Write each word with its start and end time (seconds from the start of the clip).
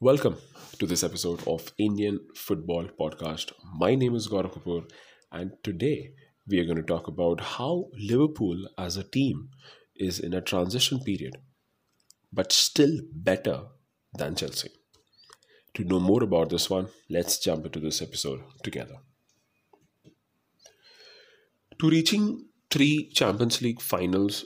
Welcome 0.00 0.38
to 0.80 0.86
this 0.86 1.04
episode 1.04 1.46
of 1.46 1.72
Indian 1.78 2.18
Football 2.34 2.88
Podcast. 2.98 3.52
My 3.78 3.94
name 3.94 4.16
is 4.16 4.26
Gaurav 4.26 4.52
Kapoor, 4.52 4.90
and 5.30 5.52
today 5.62 6.10
we 6.48 6.58
are 6.58 6.64
going 6.64 6.78
to 6.78 6.82
talk 6.82 7.06
about 7.06 7.40
how 7.40 7.90
Liverpool 7.96 8.56
as 8.76 8.96
a 8.96 9.04
team 9.04 9.50
is 9.94 10.18
in 10.18 10.34
a 10.34 10.40
transition 10.40 10.98
period, 10.98 11.36
but 12.32 12.50
still 12.52 12.98
better 13.12 13.66
than 14.18 14.34
Chelsea. 14.34 14.70
To 15.74 15.84
know 15.84 16.00
more 16.00 16.24
about 16.24 16.50
this 16.50 16.68
one, 16.68 16.88
let's 17.08 17.38
jump 17.38 17.64
into 17.64 17.78
this 17.78 18.02
episode 18.02 18.40
together. 18.64 18.96
To 21.78 21.88
reaching 21.88 22.48
three 22.68 23.10
Champions 23.14 23.62
League 23.62 23.80
finals 23.80 24.44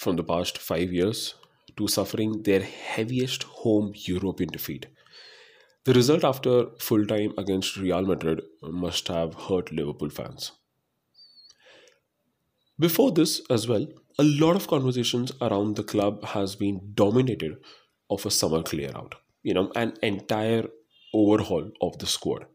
from 0.00 0.16
the 0.16 0.24
past 0.24 0.58
five 0.58 0.92
years, 0.92 1.36
to 1.76 1.88
suffering 1.88 2.42
their 2.42 2.62
heaviest 2.62 3.44
home 3.44 3.92
European 3.94 4.50
defeat. 4.50 4.86
The 5.84 5.92
result 5.92 6.24
after 6.24 6.70
full 6.78 7.04
time 7.06 7.34
against 7.36 7.76
Real 7.76 8.02
Madrid 8.02 8.40
must 8.62 9.08
have 9.08 9.34
hurt 9.34 9.72
Liverpool 9.72 10.08
fans. 10.08 10.52
Before 12.78 13.12
this 13.12 13.40
as 13.50 13.68
well, 13.68 13.86
a 14.18 14.24
lot 14.24 14.56
of 14.56 14.66
conversations 14.66 15.32
around 15.40 15.76
the 15.76 15.84
club 15.84 16.24
has 16.24 16.56
been 16.56 16.92
dominated 16.94 17.56
of 18.10 18.24
a 18.24 18.30
summer 18.30 18.62
clear 18.62 18.90
out, 18.94 19.16
you 19.42 19.54
know, 19.54 19.70
an 19.76 19.94
entire 20.02 20.64
overhaul 21.12 21.70
of 21.80 21.98
the 21.98 22.06
squad. 22.06 22.46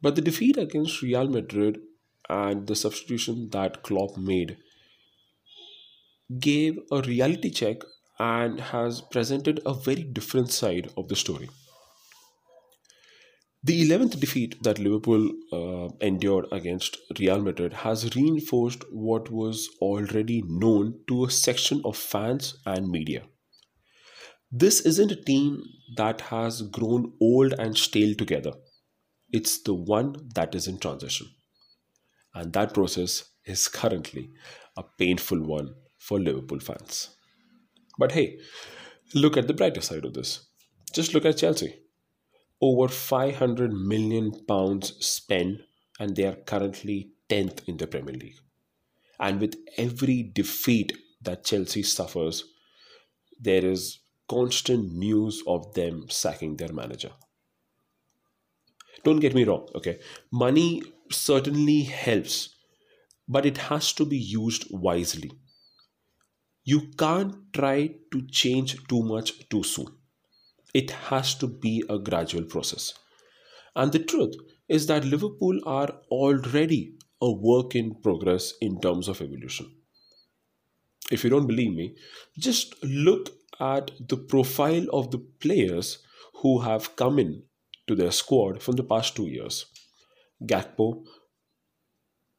But 0.00 0.14
the 0.14 0.22
defeat 0.22 0.56
against 0.56 1.02
Real 1.02 1.28
Madrid 1.28 1.78
and 2.28 2.66
the 2.66 2.76
substitution 2.76 3.48
that 3.50 3.82
Klopp 3.82 4.16
made 4.16 4.58
gave 6.38 6.78
a 6.90 7.00
reality 7.02 7.50
check 7.50 7.78
and 8.18 8.60
has 8.60 9.00
presented 9.00 9.60
a 9.64 9.74
very 9.74 10.02
different 10.02 10.50
side 10.50 10.90
of 10.96 11.08
the 11.08 11.16
story. 11.16 11.48
The 13.62 13.88
11th 13.88 14.20
defeat 14.20 14.62
that 14.62 14.78
Liverpool 14.78 15.30
uh, 15.52 15.88
endured 16.00 16.46
against 16.52 16.96
Real 17.18 17.40
Madrid 17.40 17.72
has 17.72 18.14
reinforced 18.14 18.84
what 18.90 19.30
was 19.30 19.68
already 19.80 20.42
known 20.46 21.00
to 21.08 21.24
a 21.24 21.30
section 21.30 21.82
of 21.84 21.96
fans 21.96 22.56
and 22.64 22.88
media. 22.88 23.24
This 24.50 24.80
isn't 24.82 25.12
a 25.12 25.24
team 25.24 25.62
that 25.96 26.20
has 26.22 26.62
grown 26.62 27.12
old 27.20 27.52
and 27.54 27.76
stale 27.76 28.14
together. 28.14 28.52
It's 29.32 29.62
the 29.62 29.74
one 29.74 30.30
that 30.34 30.54
is 30.54 30.68
in 30.68 30.78
transition. 30.78 31.26
And 32.34 32.52
that 32.52 32.72
process 32.72 33.24
is 33.44 33.68
currently 33.68 34.30
a 34.76 34.84
painful 34.98 35.42
one 35.44 35.74
for 36.08 36.18
Liverpool 36.18 36.58
fans. 36.58 37.10
But 37.98 38.12
hey, 38.12 38.38
look 39.14 39.36
at 39.36 39.46
the 39.46 39.52
brighter 39.52 39.82
side 39.82 40.06
of 40.06 40.14
this. 40.14 40.46
Just 40.94 41.12
look 41.12 41.26
at 41.26 41.36
Chelsea. 41.36 41.74
Over 42.62 42.88
500 42.88 43.72
million 43.72 44.32
pounds 44.46 44.94
spent, 45.04 45.60
and 46.00 46.16
they 46.16 46.24
are 46.24 46.36
currently 46.52 47.10
10th 47.28 47.68
in 47.68 47.76
the 47.76 47.86
Premier 47.86 48.14
League. 48.14 48.38
And 49.20 49.38
with 49.38 49.56
every 49.76 50.22
defeat 50.22 50.96
that 51.20 51.44
Chelsea 51.44 51.82
suffers, 51.82 52.42
there 53.38 53.64
is 53.64 53.98
constant 54.28 54.94
news 54.94 55.42
of 55.46 55.74
them 55.74 56.06
sacking 56.08 56.56
their 56.56 56.72
manager. 56.72 57.10
Don't 59.04 59.20
get 59.20 59.34
me 59.34 59.44
wrong, 59.44 59.68
okay? 59.74 59.98
Money 60.32 60.82
certainly 61.10 61.82
helps, 61.82 62.56
but 63.28 63.44
it 63.44 63.58
has 63.58 63.92
to 63.92 64.06
be 64.06 64.16
used 64.16 64.64
wisely 64.70 65.32
you 66.70 66.80
can't 67.02 67.34
try 67.54 67.76
to 68.12 68.20
change 68.38 68.76
too 68.88 69.02
much 69.02 69.48
too 69.48 69.62
soon. 69.62 69.86
It 70.74 70.90
has 71.10 71.34
to 71.36 71.46
be 71.46 71.82
a 71.88 71.98
gradual 71.98 72.44
process. 72.44 72.92
And 73.74 73.90
the 73.90 74.00
truth 74.00 74.34
is 74.68 74.86
that 74.88 75.04
Liverpool 75.04 75.60
are 75.64 75.88
already 76.10 76.94
a 77.22 77.30
work 77.30 77.74
in 77.74 77.94
progress 78.02 78.52
in 78.60 78.80
terms 78.80 79.08
of 79.08 79.22
evolution. 79.22 79.70
If 81.10 81.24
you 81.24 81.30
don't 81.30 81.46
believe 81.46 81.74
me, 81.74 81.96
just 82.38 82.74
look 82.82 83.30
at 83.58 83.90
the 84.06 84.18
profile 84.18 84.86
of 84.92 85.10
the 85.10 85.24
players 85.40 85.98
who 86.42 86.60
have 86.60 86.96
come 86.96 87.18
in 87.18 87.44
to 87.86 87.94
their 87.94 88.12
squad 88.12 88.62
from 88.62 88.76
the 88.76 88.84
past 88.84 89.16
two 89.16 89.28
years. 89.28 89.64
Gakpo, 90.44 91.04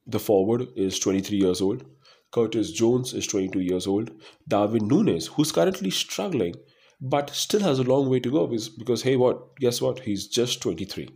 the 0.06 0.20
forward, 0.20 0.68
is 0.76 1.00
23 1.00 1.38
years 1.38 1.62
old. 1.62 1.84
Curtis 2.32 2.72
Jones 2.72 3.14
is 3.14 3.28
22 3.28 3.60
years 3.60 3.88
old. 3.88 4.12
Darwin 4.48 4.88
Nunez, 4.88 5.28
who's 5.28 5.52
currently 5.52 5.90
struggling, 5.90 6.56
but 7.02 7.30
still 7.32 7.62
has 7.62 7.80
a 7.80 7.84
long 7.84 8.10
way 8.10 8.20
to 8.20 8.30
go 8.30 8.46
because, 8.48 8.70
because 8.70 9.02
hey, 9.04 9.16
what? 9.16 9.56
Guess 9.58 9.82
what? 9.82 10.00
He's 10.00 10.28
just 10.28 10.62
23. 10.62 11.10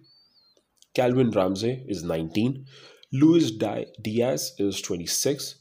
Calvin 0.93 1.31
Ramsay 1.31 1.85
is 1.87 2.03
19. 2.03 2.65
Luis 3.11 3.51
Diaz 3.51 4.53
is 4.57 4.81
26. 4.81 5.55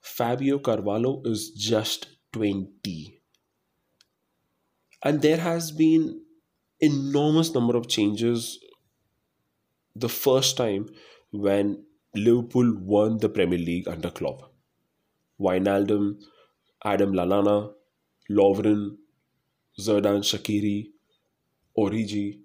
Fabio 0.00 0.58
Carvalho 0.58 1.22
is 1.24 1.50
just 1.50 2.08
20. 2.32 3.20
And 5.04 5.22
there 5.22 5.38
has 5.38 5.70
been 5.70 6.22
enormous 6.80 7.54
number 7.54 7.76
of 7.76 7.88
changes 7.88 8.58
the 9.94 10.08
first 10.08 10.56
time 10.56 10.88
when 11.30 11.84
Liverpool 12.14 12.74
won 12.78 13.18
the 13.18 13.28
Premier 13.28 13.58
League 13.58 13.88
under 13.88 14.10
Klopp. 14.10 14.52
Wijnaldum, 15.40 16.18
Adam 16.84 17.12
Lallana, 17.12 17.72
Lovren, 18.30 18.96
Xherdan 19.78 20.22
Shaqiri, 20.22 20.88
Origi, 21.76 22.40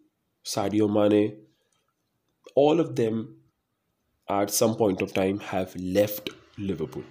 Sadio 0.46 0.88
Mane, 0.90 1.38
all 2.56 2.80
of 2.80 2.96
them 2.96 3.38
at 4.30 4.50
some 4.50 4.76
point 4.76 5.02
of 5.02 5.14
time 5.14 5.40
have 5.40 5.76
left 5.76 6.30
Liverpool. 6.58 7.04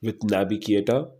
With 0.00 0.20
Naby 0.20 0.60
Keita, 0.62 1.10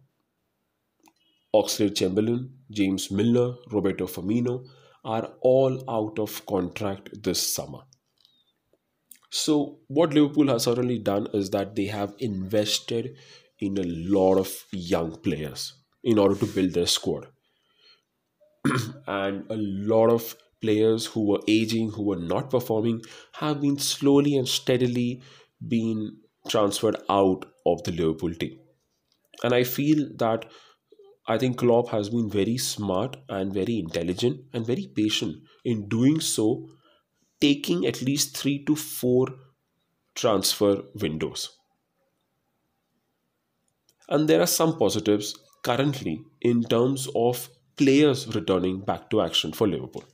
Oxlade 1.55 1.97
Chamberlain, 1.97 2.51
James 2.71 3.11
Milner, 3.11 3.55
Roberto 3.73 4.07
Firmino 4.07 4.67
are 5.05 5.31
all 5.41 5.83
out 5.91 6.19
of 6.19 6.45
contract 6.47 7.23
this 7.23 7.55
summer. 7.55 7.81
So, 9.31 9.79
what 9.89 10.15
Liverpool 10.15 10.49
has 10.49 10.65
certainly 10.65 10.99
done 10.99 11.29
is 11.35 11.51
that 11.51 11.75
they 11.77 11.87
have 11.87 12.15
invested 12.19 13.17
in 13.59 13.79
a 13.79 13.83
lot 13.83 14.39
of 14.39 14.65
young 14.73 15.17
players 15.17 15.75
in 16.03 16.19
order 16.19 16.35
to 16.37 16.47
build 16.47 16.73
their 16.73 16.87
squad. 16.87 17.27
and 19.07 19.51
a 19.51 19.57
lot 19.57 20.11
of 20.11 20.37
players 20.61 21.07
who 21.07 21.27
were 21.27 21.41
aging, 21.47 21.91
who 21.93 22.03
were 22.03 22.17
not 22.17 22.51
performing, 22.51 23.03
have 23.35 23.61
been 23.61 23.79
slowly 23.79 24.37
and 24.37 24.49
steadily 24.49 25.23
being 25.67 26.17
transferred 26.49 26.97
out 27.09 27.45
of 27.67 27.83
the 27.85 27.93
Liverpool 27.93 28.35
team. 28.35 28.59
And 29.43 29.55
I 29.55 29.65
feel 29.65 30.09
that 30.17 30.47
I 31.27 31.39
think 31.39 31.59
Klopp 31.59 31.89
has 31.91 32.09
been 32.09 32.31
very 32.31 32.57
smart 32.57 33.17
and 33.29 33.53
very 33.53 33.79
intelligent 33.79 34.41
and 34.53 34.67
very 34.67 34.87
patient 34.87 35.37
in 35.65 35.89
doing 35.89 36.21
so 36.21 36.69
taking 37.41 37.87
at 37.87 38.03
least 38.03 38.37
three 38.37 38.65
to 38.65 38.75
four 38.75 39.29
transfer 40.15 40.83
windows. 40.95 41.57
And 44.09 44.29
there 44.29 44.41
are 44.41 44.47
some 44.47 44.79
positives 44.79 45.39
currently 45.63 46.23
in 46.41 46.65
terms 46.65 47.09
of 47.15 47.49
players 47.77 48.35
returning 48.35 48.81
back 48.81 49.11
to 49.11 49.21
action 49.21 49.53
for 49.53 49.69
Liverpool. 49.69 50.05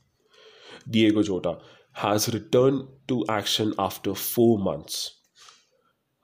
Diogo 0.88 1.22
Jota 1.22 1.58
has 1.92 2.32
returned 2.34 2.88
to 3.08 3.24
action 3.28 3.72
after 3.78 4.14
four 4.14 4.58
months. 4.58 5.20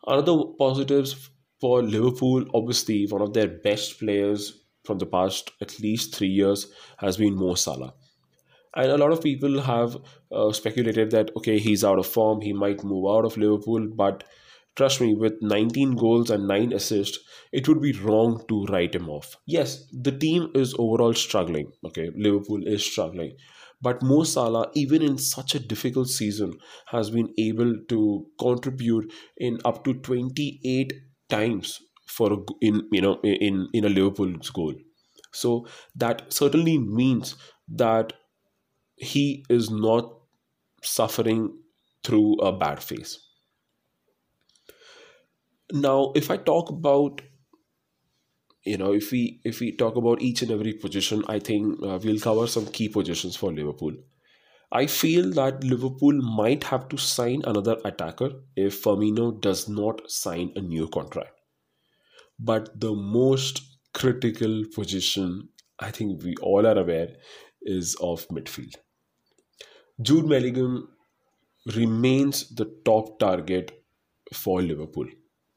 Another 0.07 0.37
positives 0.59 1.31
for 1.61 1.83
Liverpool, 1.83 2.45
obviously, 2.55 3.07
one 3.07 3.23
of 3.23 3.33
their 3.33 3.49
best 3.49 3.99
players 3.99 4.65
from 4.85 4.99
the 4.99 5.07
past 5.07 5.53
at 5.61 5.79
least 5.81 6.15
three 6.15 6.29
years 6.29 6.73
has 6.99 7.17
been 7.17 7.37
Mo 7.37 7.55
Salah 7.55 7.95
and 8.77 8.91
a 8.91 8.99
lot 8.99 9.13
of 9.13 9.23
people 9.23 9.61
have 9.61 9.97
uh, 10.33 10.53
speculated 10.53 11.11
that 11.11 11.31
okay 11.37 11.59
he's 11.59 11.85
out 11.85 11.99
of 11.99 12.07
form 12.07 12.41
he 12.41 12.53
might 12.53 12.85
move 12.85 13.07
out 13.11 13.25
of 13.25 13.37
liverpool 13.37 13.87
but 13.97 14.25
trust 14.77 15.01
me 15.01 15.15
with 15.15 15.35
19 15.43 15.97
goals 15.97 16.31
and 16.31 16.47
9 16.47 16.73
assists 16.73 17.19
it 17.53 17.69
would 17.69 17.81
be 17.81 17.93
wrong 17.93 18.43
to 18.49 18.65
write 18.67 18.95
him 18.95 19.09
off 19.09 19.37
yes 19.47 19.85
the 19.93 20.13
team 20.13 20.51
is 20.55 20.75
overall 20.79 21.15
struggling 21.15 21.73
okay 21.85 22.11
liverpool 22.17 22.67
is 22.67 22.85
struggling 22.85 23.33
but 23.83 24.03
Mo 24.03 24.25
Salah, 24.25 24.71
even 24.75 25.01
in 25.01 25.17
such 25.17 25.55
a 25.55 25.59
difficult 25.59 26.09
season, 26.09 26.53
has 26.89 27.11
been 27.11 27.33
able 27.39 27.75
to 27.89 28.27
contribute 28.39 29.11
in 29.39 29.59
up 29.65 29.85
to 29.85 29.95
28 29.95 30.93
times 31.31 31.81
for 32.07 32.45
in 32.61 32.83
you 32.93 33.01
know 33.01 33.19
in 33.23 33.69
in 33.73 33.85
a 33.85 33.89
Liverpool's 33.89 34.51
goal. 34.51 34.75
So 35.33 35.67
that 35.95 36.33
certainly 36.33 36.77
means 36.79 37.37
that 37.69 38.13
he 39.01 39.45
is 39.49 39.71
not 39.71 40.13
suffering 40.83 41.57
through 42.05 42.35
a 42.37 42.53
bad 42.53 42.83
phase. 42.83 43.19
Now, 45.73 46.13
if 46.15 46.31
I 46.31 46.37
talk 46.37 46.71
about 46.71 47.23
you 48.65 48.77
know, 48.77 48.93
if 48.93 49.11
we 49.11 49.41
if 49.45 49.61
we 49.61 49.75
talk 49.75 49.97
about 49.97 50.21
each 50.21 50.43
and 50.43 50.51
every 50.51 50.75
position, 50.75 51.25
I 51.29 51.39
think 51.39 51.83
uh, 51.83 51.99
we'll 52.03 52.21
cover 52.21 52.47
some 52.47 52.67
key 52.67 52.89
positions 52.89 53.37
for 53.37 53.53
Liverpool. 53.53 53.95
I 54.73 54.87
feel 54.87 55.31
that 55.33 55.65
Liverpool 55.65 56.13
might 56.13 56.65
have 56.65 56.89
to 56.91 56.97
sign 56.99 57.43
another 57.45 57.79
attacker 57.85 58.31
if 58.55 58.83
Firmino 58.83 59.41
does 59.41 59.69
not 59.69 60.09
sign 60.11 60.53
a 60.55 60.61
new 60.61 60.89
contract. 60.89 61.33
But 62.39 62.79
the 62.79 62.95
most 62.95 63.63
critical 63.95 64.63
position, 64.75 65.49
I 65.79 65.91
think 65.91 66.23
we 66.23 66.35
all 66.41 66.67
are 66.67 66.79
aware, 66.79 67.09
is 67.63 67.97
of 68.01 68.29
midfield. 68.29 68.77
Jude 70.03 70.29
Bellingham 70.29 70.89
remains 71.75 72.49
the 72.55 72.65
top 72.85 73.19
target 73.19 73.85
for 74.33 74.63
Liverpool. 74.63 75.07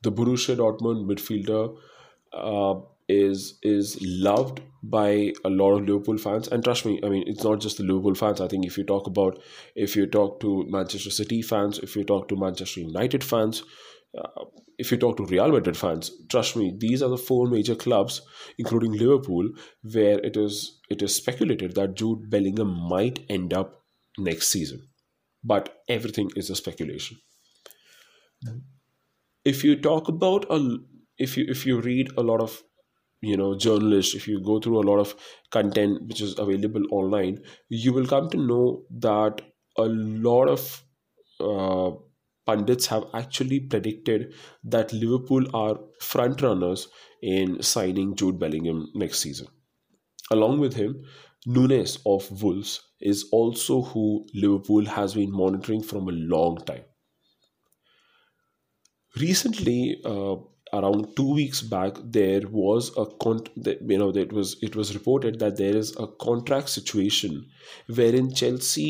The 0.01 0.11
Borussia 0.11 0.55
Dortmund 0.57 1.05
midfielder 1.05 1.75
uh, 2.33 2.81
is 3.07 3.59
is 3.61 3.97
loved 4.01 4.61
by 4.81 5.33
a 5.45 5.49
lot 5.49 5.73
of 5.73 5.87
Liverpool 5.87 6.17
fans. 6.17 6.47
And 6.47 6.63
trust 6.63 6.85
me, 6.85 6.99
I 7.03 7.09
mean, 7.09 7.23
it's 7.27 7.43
not 7.43 7.61
just 7.61 7.77
the 7.77 7.83
Liverpool 7.83 8.15
fans. 8.15 8.41
I 8.41 8.47
think 8.47 8.65
if 8.65 8.77
you 8.77 8.83
talk 8.83 9.07
about, 9.07 9.39
if 9.75 9.95
you 9.95 10.07
talk 10.07 10.39
to 10.41 10.65
Manchester 10.67 11.09
City 11.09 11.41
fans, 11.41 11.79
if 11.79 11.95
you 11.95 12.03
talk 12.03 12.27
to 12.29 12.35
Manchester 12.35 12.81
United 12.81 13.23
fans, 13.23 13.63
uh, 14.17 14.45
if 14.77 14.91
you 14.91 14.97
talk 14.97 15.17
to 15.17 15.25
Real 15.25 15.51
Madrid 15.51 15.77
fans, 15.77 16.11
trust 16.29 16.55
me, 16.55 16.75
these 16.77 17.01
are 17.01 17.09
the 17.09 17.17
four 17.17 17.47
major 17.47 17.75
clubs, 17.75 18.21
including 18.57 18.91
Liverpool, 18.91 19.49
where 19.83 20.19
it 20.19 20.35
is 20.35 20.79
it 20.89 21.01
is 21.01 21.15
speculated 21.15 21.75
that 21.75 21.95
Jude 21.95 22.29
Bellingham 22.29 22.75
might 22.89 23.19
end 23.29 23.53
up 23.53 23.82
next 24.17 24.49
season. 24.49 24.89
But 25.43 25.83
everything 25.89 26.31
is 26.35 26.49
a 26.49 26.55
speculation. 26.55 27.17
If 29.45 29.63
you 29.63 29.79
talk 29.79 30.07
about 30.09 30.45
a 30.49 30.77
if 31.17 31.37
you 31.37 31.45
if 31.47 31.65
you 31.65 31.79
read 31.79 32.09
a 32.17 32.23
lot 32.23 32.41
of 32.41 32.61
you 33.21 33.37
know 33.37 33.55
journalists 33.57 34.15
if 34.15 34.27
you 34.27 34.41
go 34.43 34.59
through 34.59 34.79
a 34.81 34.87
lot 34.89 34.99
of 34.99 35.15
content 35.51 36.07
which 36.07 36.21
is 36.21 36.37
available 36.39 36.83
online 36.91 37.43
you 37.69 37.93
will 37.93 38.07
come 38.07 38.29
to 38.29 38.37
know 38.37 38.85
that 38.91 39.41
a 39.77 39.83
lot 39.85 40.49
of 40.49 40.83
uh, 41.39 41.91
pundits 42.45 42.87
have 42.87 43.05
actually 43.13 43.59
predicted 43.61 44.33
that 44.63 44.93
liverpool 44.93 45.45
are 45.55 45.79
front 46.01 46.41
runners 46.41 46.87
in 47.21 47.61
signing 47.63 48.15
jude 48.15 48.39
bellingham 48.39 48.87
next 48.95 49.19
season 49.19 49.47
along 50.31 50.59
with 50.59 50.73
him 50.73 51.03
Nunes 51.45 51.97
of 52.05 52.41
Wolves 52.41 52.81
is 53.01 53.25
also 53.31 53.81
who 53.81 54.25
Liverpool 54.33 54.85
has 54.85 55.13
been 55.13 55.31
monitoring 55.31 55.83
from 55.83 56.07
a 56.07 56.11
long 56.11 56.57
time. 56.65 56.85
Recently, 59.19 60.01
uh, 60.05 60.35
around 60.73 61.15
two 61.15 61.33
weeks 61.33 61.61
back 61.61 61.93
there 62.03 62.41
was 62.49 62.91
a 62.97 63.05
con 63.23 63.39
you 63.55 63.97
know 63.97 64.09
it 64.09 64.33
was 64.33 64.55
it 64.63 64.75
was 64.75 64.93
reported 64.95 65.39
that 65.39 65.57
there 65.57 65.75
is 65.75 65.95
a 65.97 66.07
contract 66.25 66.69
situation 66.69 67.45
wherein 67.99 68.33
chelsea 68.33 68.87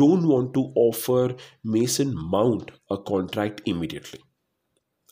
don't 0.00 0.26
want 0.26 0.52
to 0.54 0.64
offer 0.74 1.36
mason 1.62 2.12
mount 2.32 2.72
a 2.90 2.98
contract 3.12 3.62
immediately 3.66 4.20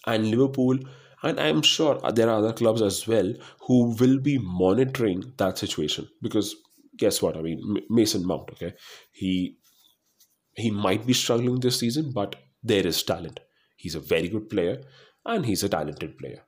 and 0.06 0.30
liverpool 0.30 0.78
and 1.22 1.40
i'm 1.40 1.62
sure 1.62 1.98
there 2.14 2.28
are 2.28 2.38
other 2.38 2.52
clubs 2.52 2.82
as 2.82 3.06
well 3.06 3.32
who 3.66 3.94
will 4.00 4.18
be 4.18 4.38
monitoring 4.38 5.32
that 5.36 5.58
situation. 5.58 6.08
Because 6.22 6.54
guess 6.96 7.22
what? 7.22 7.36
I 7.36 7.42
mean 7.42 7.78
mason 7.88 8.26
mount 8.26 8.50
okay? 8.52 8.74
He 9.12 9.56
he 10.54 10.70
might 10.70 11.06
be 11.06 11.12
struggling 11.12 11.60
this 11.60 11.78
season 11.78 12.12
but 12.12 12.36
there 12.62 12.86
is 12.86 13.02
talent. 13.02 13.40
He's 13.76 13.94
a 13.94 14.00
very 14.00 14.28
good 14.28 14.48
player 14.50 14.82
and 15.24 15.46
he's 15.46 15.62
a 15.62 15.68
talented 15.68 16.18
player. 16.18 16.42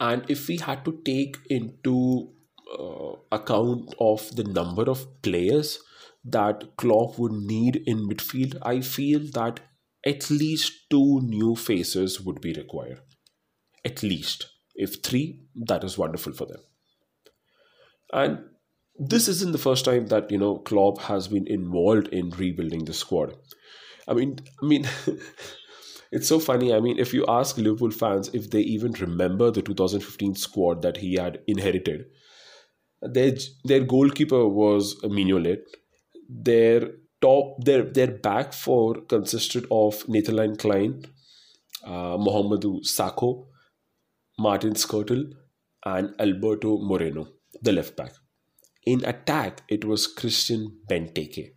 And 0.00 0.24
if 0.28 0.48
we 0.48 0.58
had 0.58 0.84
to 0.84 1.00
take 1.04 1.38
into 1.48 2.32
uh, 2.78 3.12
account 3.32 3.94
of 3.98 4.34
the 4.34 4.44
number 4.44 4.82
of 4.90 5.22
players 5.22 5.78
that 6.24 6.76
Klopp 6.76 7.18
would 7.18 7.32
need 7.32 7.76
in 7.86 8.08
midfield, 8.08 8.58
I 8.62 8.80
feel 8.80 9.20
that 9.34 9.60
at 10.04 10.30
least 10.30 10.90
two 10.90 11.20
new 11.22 11.56
faces 11.56 12.20
would 12.20 12.40
be 12.40 12.52
required. 12.52 13.00
At 13.84 14.02
least. 14.02 14.46
If 14.74 15.02
three, 15.02 15.40
that 15.54 15.84
is 15.84 15.96
wonderful 15.96 16.32
for 16.32 16.46
them. 16.46 16.60
And 18.12 18.44
this 18.98 19.28
isn't 19.28 19.52
the 19.52 19.58
first 19.58 19.84
time 19.84 20.06
that 20.06 20.30
you 20.30 20.38
know 20.38 20.58
Klopp 20.58 21.00
has 21.02 21.28
been 21.28 21.46
involved 21.46 22.08
in 22.08 22.30
rebuilding 22.30 22.84
the 22.84 22.92
squad. 22.92 23.34
I 24.06 24.14
mean, 24.14 24.38
I 24.62 24.66
mean, 24.66 24.88
it's 26.12 26.28
so 26.28 26.38
funny. 26.38 26.74
I 26.74 26.80
mean, 26.80 26.98
if 26.98 27.14
you 27.14 27.24
ask 27.28 27.56
Liverpool 27.56 27.90
fans 27.90 28.30
if 28.32 28.50
they 28.50 28.60
even 28.60 28.92
remember 28.92 29.50
the 29.50 29.62
2015 29.62 30.34
squad 30.34 30.82
that 30.82 30.98
he 30.98 31.14
had 31.14 31.40
inherited, 31.46 32.06
their 33.02 33.32
their 33.64 33.80
goalkeeper 33.80 34.46
was 34.46 35.00
Mignolet. 35.02 35.62
Their 36.28 36.90
top 37.24 37.64
their 37.64 37.82
their 37.98 38.12
back 38.28 38.52
four 38.52 38.94
consisted 39.14 39.66
of 39.70 40.04
Nathaniel 40.08 40.56
Clyne, 40.56 41.04
uh, 41.84 42.16
Mohamedou 42.28 42.74
Sakho, 42.94 43.32
Martin 44.38 44.74
Skrtel, 44.74 45.24
and 45.84 46.14
Alberto 46.18 46.78
Moreno, 46.78 47.28
the 47.62 47.72
left 47.72 47.96
back. 47.96 48.12
In 48.84 49.04
attack, 49.04 49.62
it 49.68 49.84
was 49.84 50.06
Christian 50.06 50.80
Benteke 50.90 51.52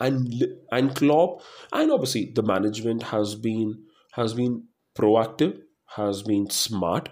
and 0.00 0.44
and 0.72 0.94
Klopp 0.94 1.42
and 1.72 1.92
obviously 1.92 2.32
the 2.34 2.42
management 2.42 3.04
has 3.04 3.34
been 3.34 3.84
has 4.12 4.34
been 4.34 4.64
proactive, 4.96 5.60
has 5.96 6.22
been 6.22 6.48
smart, 6.50 7.08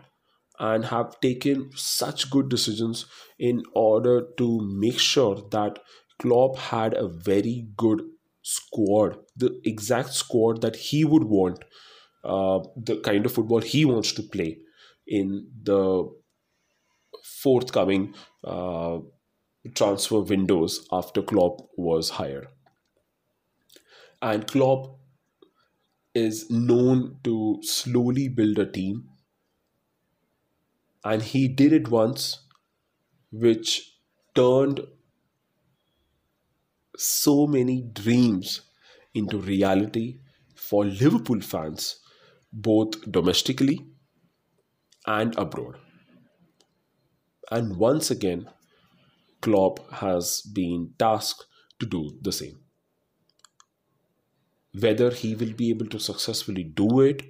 and 0.58 0.84
have 0.86 1.20
taken 1.20 1.70
such 1.74 2.30
good 2.30 2.48
decisions 2.48 3.06
in 3.38 3.62
order 3.74 4.28
to 4.38 4.60
make 4.62 4.98
sure 4.98 5.42
that 5.50 5.80
Klopp 6.22 6.56
had 6.56 6.94
a 6.94 7.08
very 7.08 7.66
good 7.76 8.02
squad, 8.42 9.18
the 9.36 9.60
exact 9.64 10.14
squad 10.14 10.62
that 10.62 10.76
he 10.76 11.04
would 11.04 11.24
want, 11.24 11.64
uh, 12.24 12.60
the 12.76 13.00
kind 13.00 13.26
of 13.26 13.32
football 13.32 13.60
he 13.60 13.84
wants 13.84 14.12
to 14.12 14.22
play 14.22 14.58
in 15.06 15.50
the 15.62 16.10
forthcoming 17.24 18.14
uh, 18.44 18.98
transfer 19.74 20.20
windows 20.20 20.86
after 20.92 21.22
Klopp 21.22 21.68
was 21.76 22.10
hired. 22.10 22.48
And 24.22 24.46
Klopp 24.46 24.98
is 26.14 26.50
known 26.50 27.18
to 27.24 27.58
slowly 27.62 28.28
build 28.28 28.58
a 28.58 28.64
team. 28.66 29.10
And 31.04 31.22
he 31.22 31.48
did 31.48 31.72
it 31.72 31.88
once 31.88 32.40
which 33.32 33.98
turned 34.34 34.80
so 36.96 37.46
many 37.46 37.82
dreams 37.82 38.62
into 39.14 39.38
reality 39.38 40.20
for 40.54 40.84
Liverpool 40.84 41.40
fans 41.40 42.00
both 42.52 43.10
domestically 43.10 43.86
and 45.06 45.36
abroad. 45.36 45.76
And 47.50 47.76
once 47.76 48.10
again 48.10 48.48
Klopp 49.40 49.90
has 49.92 50.40
been 50.40 50.94
tasked 50.98 51.46
to 51.80 51.86
do 51.86 52.18
the 52.22 52.32
same. 52.32 52.60
Whether 54.78 55.10
he 55.10 55.34
will 55.34 55.52
be 55.52 55.70
able 55.70 55.86
to 55.86 55.98
successfully 55.98 56.64
do 56.64 57.00
it 57.00 57.22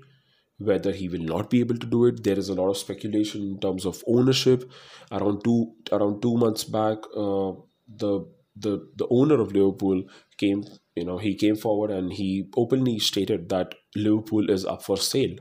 whether 0.59 0.93
he 0.93 1.09
will 1.09 1.23
not 1.23 1.51
be 1.51 1.61
able 1.61 1.77
to 1.77 1.87
do 1.87 2.05
it 2.07 2.23
there 2.23 2.39
is 2.39 2.49
a 2.49 2.55
lot 2.55 2.69
of 2.69 2.77
speculation 2.77 3.43
in 3.43 3.59
terms 3.59 3.85
of 3.85 4.03
ownership. 4.07 4.71
Around 5.11 5.43
two 5.45 5.75
around 5.91 6.23
two 6.23 6.37
months 6.37 6.65
back 6.65 6.99
uh, 7.17 7.53
the 7.89 8.27
the 8.55 8.79
the 8.97 9.07
owner 9.11 9.41
of 9.41 9.53
liverpool 9.53 10.03
came 10.39 10.65
you 10.95 11.05
know 11.05 11.19
he 11.19 11.35
came 11.35 11.57
forward 11.57 11.91
and 11.91 12.13
he 12.13 12.49
openly 12.57 12.99
stated 12.99 13.49
that 13.49 13.75
liverpool 13.97 14.51
is 14.51 14.65
up 14.65 14.83
for 14.83 14.97
sale 14.97 15.37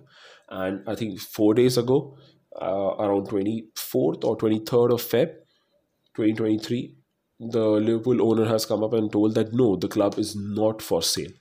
and 0.50 0.82
i 0.88 0.96
think 0.96 1.20
four 1.20 1.53
days 1.53 1.77
ago 1.77 2.18
uh, 2.62 2.96
around 3.00 3.27
24th 3.27 4.24
or 4.24 4.38
23rd 4.38 4.94
of 4.94 5.01
feb 5.01 5.36
2023 6.15 6.96
the 7.39 7.60
liverpool 7.60 8.22
owner 8.22 8.46
has 8.46 8.65
come 8.65 8.84
up 8.84 8.94
and 8.94 9.12
told 9.12 9.36
that 9.36 9.53
no 9.53 9.75
the 9.75 9.88
club 9.88 10.18
is 10.18 10.36
not 10.36 10.82
for 10.82 11.01
sale 11.01 11.32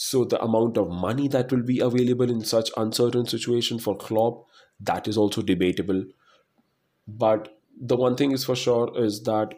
so 0.00 0.24
the 0.24 0.40
amount 0.40 0.78
of 0.78 0.88
money 0.88 1.26
that 1.26 1.50
will 1.50 1.64
be 1.64 1.80
available 1.80 2.30
in 2.30 2.44
such 2.44 2.70
uncertain 2.76 3.26
situation 3.26 3.80
for 3.80 3.96
Klopp, 3.96 4.46
that 4.78 5.08
is 5.08 5.16
also 5.16 5.42
debatable. 5.42 6.04
But 7.08 7.58
the 7.76 7.96
one 7.96 8.14
thing 8.14 8.30
is 8.30 8.44
for 8.44 8.54
sure 8.54 8.92
is 8.96 9.24
that 9.24 9.54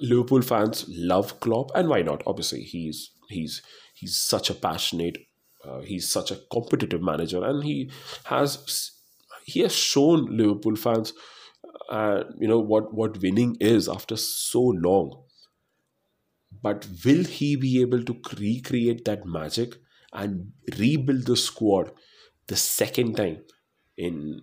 Liverpool 0.00 0.42
fans 0.42 0.84
love 0.88 1.40
Klopp, 1.40 1.70
and 1.74 1.88
why 1.88 2.02
not? 2.02 2.22
Obviously, 2.26 2.62
he's 2.62 3.10
he's 3.28 3.62
he's 3.94 4.16
such 4.16 4.50
a 4.50 4.54
passionate, 4.54 5.18
uh, 5.64 5.80
he's 5.80 6.08
such 6.08 6.30
a 6.30 6.38
competitive 6.50 7.02
manager, 7.02 7.44
and 7.44 7.64
he 7.64 7.90
has 8.24 8.92
he 9.44 9.60
has 9.60 9.74
shown 9.74 10.36
Liverpool 10.36 10.76
fans, 10.76 11.12
uh, 11.90 12.24
you 12.38 12.48
know 12.48 12.58
what 12.58 12.92
what 12.94 13.20
winning 13.20 13.56
is 13.60 13.88
after 13.88 14.16
so 14.16 14.60
long. 14.62 15.22
But 16.62 16.86
will 17.04 17.24
he 17.24 17.56
be 17.56 17.80
able 17.80 18.02
to 18.04 18.20
recreate 18.38 19.04
that 19.04 19.26
magic 19.26 19.76
and 20.12 20.52
rebuild 20.78 21.26
the 21.26 21.36
squad 21.36 21.90
the 22.46 22.56
second 22.56 23.16
time 23.16 23.42
in 23.96 24.40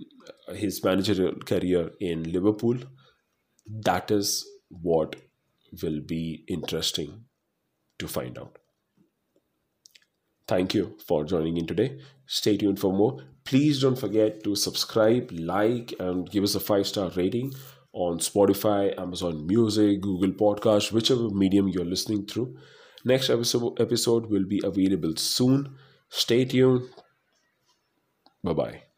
his 0.54 0.84
managerial 0.84 1.36
career 1.36 1.92
in 2.00 2.32
Liverpool. 2.32 2.78
That 3.66 4.12
is 4.12 4.46
what 4.70 5.16
will 5.82 6.02
be 6.02 6.44
interesting 6.48 7.26
to 8.00 8.08
find 8.08 8.38
out. 8.38 8.58
Thank 10.48 10.74
you 10.74 10.98
for 11.08 11.24
joining 11.24 11.58
in 11.58 11.66
today. 11.66 12.00
Stay 12.26 12.58
tuned 12.58 12.80
for 12.80 12.92
more. 12.92 13.24
Please 13.46 13.82
don't 13.82 13.98
forget 13.98 14.44
to 14.44 14.56
subscribe, 14.56 15.32
like, 15.32 15.94
and 16.00 16.30
give 16.30 16.44
us 16.44 16.56
a 16.56 16.60
five 16.60 16.88
star 16.88 17.10
rating 17.16 17.54
on 17.94 18.20
Spotify, 18.20 18.98
Amazon 19.00 19.48
Music, 19.48 20.02
Google 20.02 20.32
Podcast, 20.32 20.92
whichever 20.92 21.30
medium 21.30 21.68
you're 21.68 21.86
listening 21.86 22.26
through. 22.26 22.58
Next 23.06 23.30
episode 23.30 23.80
episode 23.80 24.28
will 24.28 24.46
be 24.46 24.62
available 24.64 25.16
soon. 25.16 25.76
Stay 26.10 26.46
tuned. 26.46 26.90
Bye 28.44 28.54
bye. 28.54 28.91